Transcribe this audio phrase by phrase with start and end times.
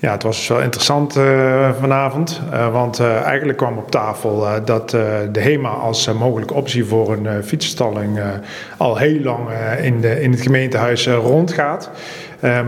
[0.00, 2.40] Ja, het was wel interessant uh, vanavond.
[2.52, 7.44] Uh, want uh, eigenlijk kwam op tafel dat de HEMA als mogelijke optie voor een
[7.44, 8.20] fietsenstalling
[8.76, 9.48] al heel lang
[9.82, 11.90] in, de, in het gemeentehuis rondgaat.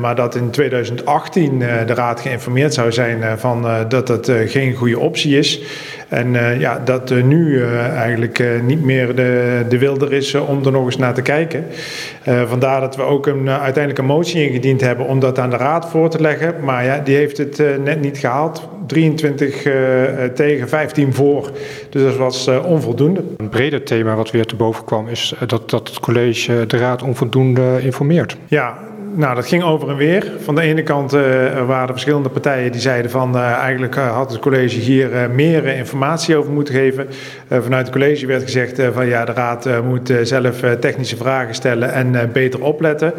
[0.00, 5.38] maar dat in 2018 de raad geïnformeerd zou zijn van dat het geen goede optie
[5.38, 5.62] is.
[6.10, 7.64] En ja, dat nu
[7.94, 11.64] eigenlijk niet meer de, de wil er is om er nog eens naar te kijken.
[12.46, 15.88] vandaar dat we ook een, uiteindelijk een motie ingediend hebben om dat aan de raad
[15.88, 16.54] voor te leggen.
[16.64, 18.68] Maar ja, die heeft het net niet gehaald.
[18.90, 19.72] 23 uh,
[20.34, 21.50] tegen 15 voor.
[21.90, 23.22] Dus dat was onvoldoende.
[23.36, 27.02] Een breder thema wat weer te boven kwam is dat, dat het college de raad
[27.02, 28.36] onvoldoende informeert.
[28.46, 28.78] Ja,
[29.12, 30.32] nou, dat ging over en weer.
[30.38, 31.20] Van de ene kant uh,
[31.66, 35.66] waren er verschillende partijen die zeiden van uh, eigenlijk uh, had het college hier meer
[35.66, 37.06] informatie over moeten geven.
[37.48, 42.32] vanuit het college werd gezegd van ja, de raad moet zelf technische vragen stellen en
[42.32, 43.12] beter opletten.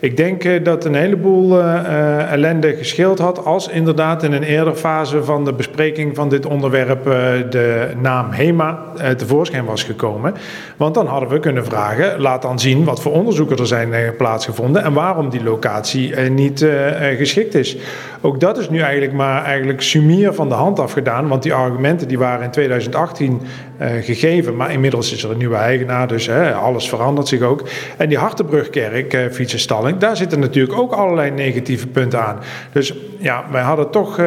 [0.00, 5.44] Ik denk dat een heleboel ellende gescheeld had als inderdaad in een eerdere fase van
[5.44, 7.04] de bespreking van dit onderwerp
[7.50, 8.82] de naam HEMA
[9.16, 10.34] tevoorschijn was gekomen.
[10.76, 14.82] Want dan hadden we kunnen vragen, laat dan zien wat voor onderzoeken er zijn plaatsgevonden
[14.82, 16.72] en waarom die die locatie uh, niet uh,
[17.16, 17.76] geschikt is.
[18.20, 22.08] Ook dat is nu eigenlijk maar eigenlijk sumier van de hand afgedaan, want die argumenten
[22.08, 23.40] die waren in 2018
[23.80, 26.30] uh, gegeven, maar inmiddels is er een nieuwe eigenaar, dus
[26.62, 27.68] alles verandert zich ook.
[27.96, 32.38] En die Hartenbrugkerk, fietsenstalling, daar zitten natuurlijk ook allerlei negatieve punten aan.
[32.72, 34.20] Dus ja, wij hadden toch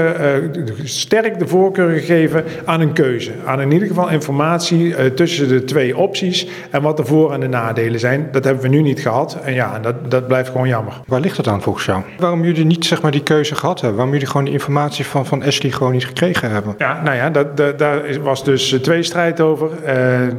[0.83, 5.97] sterk de voorkeur gegeven aan een keuze, aan in ieder geval informatie tussen de twee
[5.97, 8.27] opties en wat de voor- en de nadelen zijn.
[8.31, 11.00] Dat hebben we nu niet gehad en ja, dat, dat blijft gewoon jammer.
[11.05, 12.03] Waar ligt het aan volgens jou?
[12.17, 13.95] Waarom jullie niet zeg maar, die keuze gehad hebben?
[13.95, 16.75] Waarom jullie gewoon de informatie van, van Ashley gewoon niet gekregen hebben?
[16.77, 19.69] Ja, nou ja, dat, daar was dus twee strijd over.
[19.69, 19.85] Uh,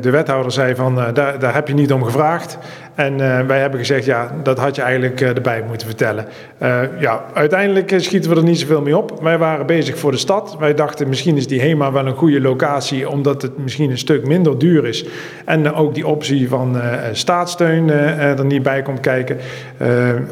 [0.01, 2.59] de wethouder zei van, uh, daar, daar heb je niet om gevraagd.
[2.95, 6.27] En uh, wij hebben gezegd, ja, dat had je eigenlijk uh, erbij moeten vertellen.
[6.63, 9.19] Uh, ja, uiteindelijk schieten we er niet zoveel mee op.
[9.23, 10.57] Wij waren bezig voor de stad.
[10.59, 14.27] Wij dachten, misschien is die HEMA wel een goede locatie, omdat het misschien een stuk
[14.27, 15.05] minder duur is.
[15.45, 16.77] En ook die optie van
[17.13, 19.37] staatssteun er niet bij komt kijken.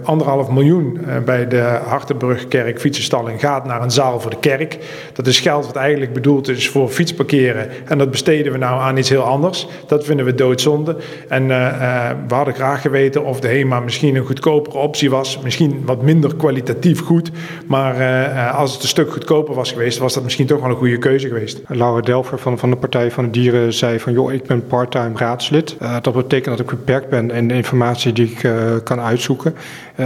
[0.02, 4.78] anderhalf miljoen bij de Hartenbrugkerk fietsenstalling gaat naar een zaal voor de kerk.
[5.12, 7.68] Dat is geld wat eigenlijk bedoeld is voor fietsparkeren.
[7.84, 9.66] En dat besteden we nou aan iets heel anders.
[9.86, 10.96] Dat vinden we doodzonde.
[11.28, 15.38] En we hadden graag geweten of de HEMA misschien een goedkopere optie was.
[15.38, 17.30] Misschien wat minder kwalitatief goed.
[17.66, 20.76] Maar uh, als het een stuk goedkoper was geweest, was dat misschien toch wel een
[20.76, 21.60] goede keuze geweest.
[21.68, 24.12] Laura Delver van, van de Partij van de Dieren zei van...
[24.12, 25.76] joh, ik ben parttime raadslid.
[25.82, 28.52] Uh, dat betekent dat ik beperkt ben in de informatie die ik uh,
[28.84, 29.54] kan uitzoeken.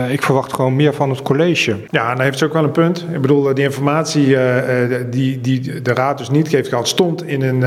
[0.08, 1.76] ik verwacht gewoon meer van het college.
[1.90, 3.06] Ja, dan heeft ze ook wel een punt.
[3.12, 4.36] Ik bedoel, die informatie
[5.10, 6.88] die, die de raad dus niet heeft gehad...
[6.88, 7.62] stond in een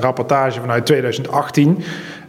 [0.00, 1.84] rapportage vanuit 2018...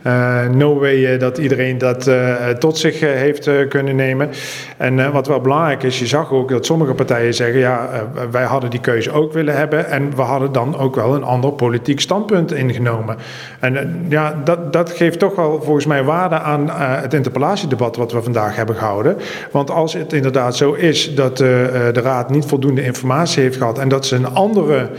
[0.07, 4.29] Uh, no way uh, dat iedereen dat uh, tot zich heeft kunnen nemen.
[4.77, 7.89] En wat wel belangrijk is, je zag ook dat sommige partijen zeggen: ja,
[8.31, 9.89] wij hadden die keuze ook willen hebben.
[9.89, 13.17] En we hadden dan ook wel een ander politiek standpunt ingenomen.
[13.59, 16.69] En ja, dat, dat geeft toch wel volgens mij waarde aan
[17.01, 19.17] het interpellatiedebat wat we vandaag hebben gehouden.
[19.51, 23.89] Want als het inderdaad zo is dat de Raad niet voldoende informatie heeft gehad en
[23.89, 24.89] dat ze een andere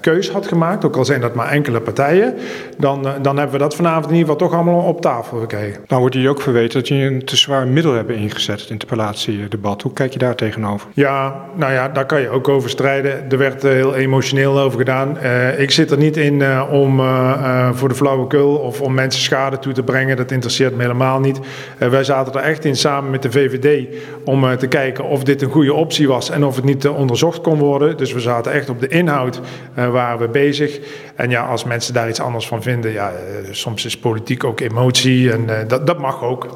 [0.00, 2.34] keus had gemaakt, ook al zijn dat maar enkele partijen,
[2.78, 5.80] dan, dan hebben we dat vanavond in ieder geval toch allemaal op tafel gekregen.
[5.86, 9.82] Nou wordt hier ook verweten dat je een te zwaar middel hebben ingezet, het interpellatiedebat.
[9.82, 10.88] Hoe kijk je daar tegenover?
[10.94, 13.30] Ja, nou ja, daar kan je ook over strijden.
[13.30, 15.18] Er werd uh, heel emotioneel over gedaan.
[15.58, 17.02] Ik zit er niet in om
[17.72, 20.16] voor de flauwekul of om mensen schade toe te brengen.
[20.16, 21.40] Dat interesseert me helemaal niet.
[21.78, 25.50] wij zaten er echt in samen met de VVD om te kijken of dit een
[25.50, 27.96] goede optie was en of het niet onderzocht kon worden.
[27.96, 29.40] Dus we zaten echt op de inhoud
[29.74, 30.78] waren we bezig.
[31.14, 33.12] En ja, als mensen daar iets anders van vinden, ja,
[33.50, 36.46] soms is politiek ook emotie en uh, dat, dat mag ook.